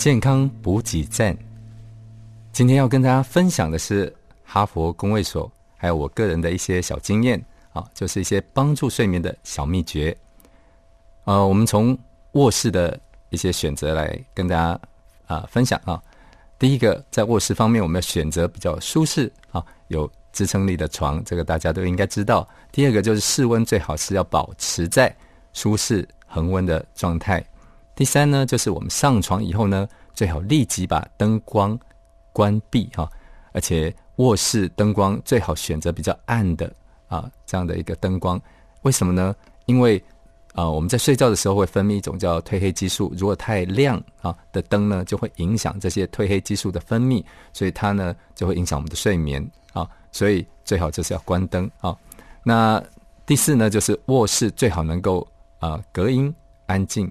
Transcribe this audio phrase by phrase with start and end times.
[0.00, 1.36] 健康补给站。
[2.52, 4.10] 今天要跟大家分享的是
[4.42, 7.38] 哈佛工卫所，还有我个人的一些小经验
[7.74, 10.16] 啊，就是一些帮助睡眠的小秘诀。
[11.24, 11.96] 呃，我们从
[12.32, 12.98] 卧室的
[13.28, 14.80] 一些选择来跟大家
[15.26, 16.02] 啊分享啊。
[16.58, 22.48] 第一个，在卧室方面，我们要选择比较舒适啊，有支撑力的床，这个大家都应该知道。
[22.72, 25.14] 第二个就是室温最好是要保持在
[25.52, 27.44] 舒适恒温的状态。
[27.94, 31.78] 第三呢，就是我们上床以后呢，最好立即把灯光
[32.32, 33.08] 关闭哈，
[33.52, 36.72] 而且卧室灯光最好选择比较暗的
[37.08, 38.40] 啊这样的一个灯光。
[38.82, 39.34] 为什么呢？
[39.66, 40.02] 因为
[40.54, 51.96] 啊，我们在睡觉的时候会分泌一种叫褪黑激素，如果太亮啊的灯呢，就会影响这些褪黑激素的分泌，所以它呢就会影响我们的睡眠啊，所以最好就是要关灯啊。
[52.42, 52.82] 那
[53.26, 55.26] 第四呢，就是卧室最好能够
[55.60, 56.34] 啊隔音
[56.66, 57.10] 安静，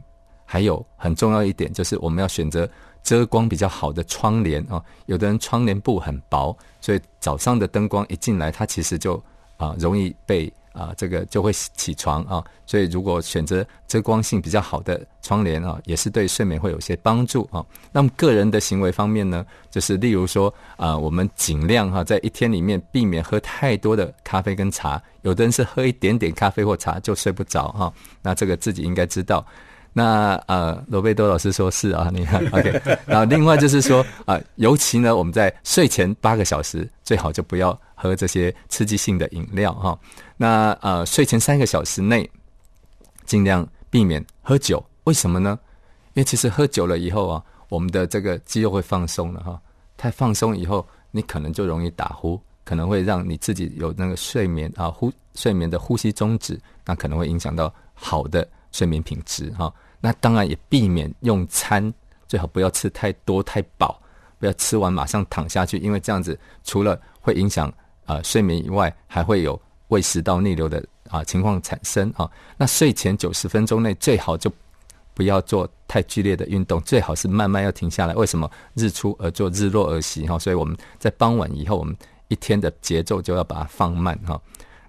[0.51, 2.67] 还有很重要一点就是我们要选择
[3.03, 4.81] 遮光比较好的窗帘啊。
[5.05, 9.21] 有的人窗帘布很薄，所以早上的灯光一进来，它其实就
[9.57, 10.51] 啊容易被。
[10.71, 17.65] 啊，这个就会起床啊，所以如果选择遮光性比较好的窗帘啊，也是对睡眠会有些帮助啊。
[17.91, 25.01] 那么个人的行为方面呢，就是例如说啊，我们尽量哈，在一天里面避免喝太多的咖啡跟茶。
[25.23, 29.45] 有的人是喝一点点咖啡或茶就睡不着哈，那这个自己应该知道。
[29.91, 32.81] 那呃，罗贝多老师说是啊，你看 OK。
[33.05, 39.97] 然后另外就是说啊，尤其呢，我们在睡前八个小时最好就不要喝这些刺激性的饮料哈。
[40.37, 42.29] 那呃，睡前三个小时内
[43.25, 45.57] 尽量避免喝酒，为什么呢？
[46.13, 49.59] 因为其实喝酒了以后啊，我们的这个肌肉会放松了哈。
[49.97, 58.47] 太放松以后，你可能就容易打呼，可能会让你自己有那个睡眠啊呼睡眠的呼吸终止，那可能会影响到好的。
[58.71, 61.93] 睡眠品质哈，那当然也避免用餐，
[62.27, 64.01] 最好不要吃太多太饱，
[64.39, 67.71] 不要吃完马上躺下去，因为这样子除了会影响
[68.05, 72.29] 啊睡眠以外，还会有胃食道逆流的啊情况产生啊。
[72.57, 74.51] 那睡前九十分钟内最好就
[75.13, 78.13] 不要做太剧烈的运动，最好是慢慢要停下来。
[78.13, 80.37] 为什么日出而作，日落而息哈？
[80.37, 81.95] 所以我们在傍晚以后，我们
[82.27, 84.39] 一天的节奏就要把它放慢哈。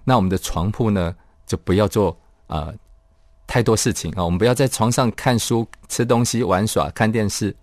[0.03, 1.13] 那我们的床铺呢，
[1.45, 2.15] 就不要做
[2.47, 2.71] 啊。
[3.51, 4.23] 太多事情啊！
[4.23, 7.53] 我们不要在床上看书、吃东西、玩耍、看电视。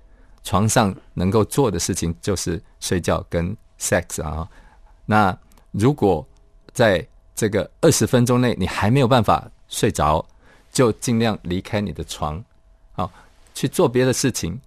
[0.45, 4.47] 床上能够做的事情就是睡觉跟 sex 啊。
[5.07, 5.35] 那
[5.71, 6.27] 如果
[6.75, 7.03] 在
[7.35, 10.23] 这个二十分钟内你还没有办法睡着，
[10.71, 12.45] 就尽量离开你的床，
[12.93, 13.11] 好
[13.55, 14.61] 去做别的事情。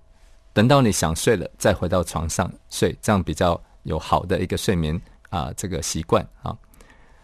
[0.53, 4.99] 等到你想睡了，再回到床上睡，这样比较有好的一个睡眠
[5.29, 6.57] 啊这个习惯啊。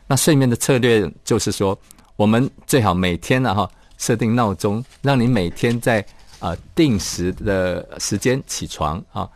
[0.06, 1.76] 那睡眠的策略就是说，
[2.16, 3.68] 我们最好每天呢哈。
[3.98, 6.06] 设定闹钟，让你每天在
[6.40, 9.30] 啊定时的时间起床啊，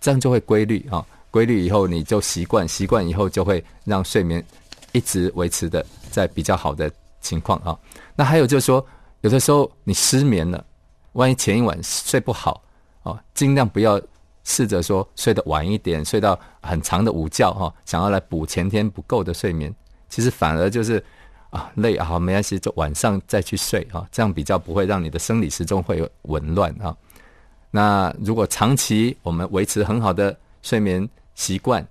[0.00, 1.04] 这样就会规律啊。
[1.30, 4.42] 规律以后你就习惯，习惯以后就会让睡眠
[4.92, 6.90] 一直维持的在比较好的
[7.20, 7.78] 情况啊。
[8.14, 8.84] 那还有就是说，
[9.20, 10.64] 有的时候你失眠了，
[11.12, 12.62] 万一前一晚睡不好
[13.02, 14.00] 啊，尽量不要
[14.44, 19.74] 试着说睡得晚一点，睡到很长的午觉哈，想要来补前天不够的睡眠，
[20.08, 21.04] 其实反而就是。
[21.56, 26.94] 啊，累啊，没关系，就晚上再去睡啊，这样比较不会让你的生理时钟会紊乱啊。
[27.70, 31.86] 那如果长期我们维持很好的睡眠习惯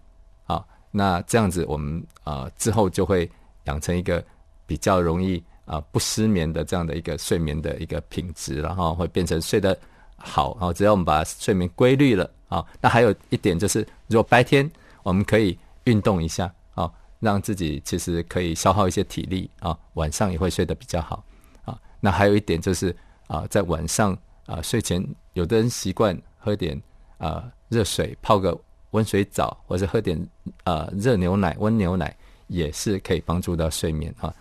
[0.45, 3.27] 啊，那这样子我们啊之后就会
[3.63, 4.23] 养成一个
[4.67, 9.75] 比较容易啊不失眠的这样的一个睡眠的一个品质，然后会变成睡得
[10.15, 10.71] 好啊。
[10.71, 14.69] 只要我们把睡眠规律了啊，那还有一点就是，如果白天
[15.01, 16.53] 我们可以运动一下。
[17.19, 21.23] 让自己其实可以消耗一些体力啊，晚上也会睡得比较好
[21.63, 21.79] 啊。
[21.99, 22.95] 那还有一点就是
[23.27, 25.03] 啊，在晚上啊睡前，
[25.33, 26.79] 有的人习惯喝点
[27.17, 28.57] 啊热水，泡个
[28.91, 30.17] 温水澡，或者喝点
[30.63, 32.15] 啊热牛奶、温牛奶，
[32.47, 34.33] 也是可以帮助到睡眠啊。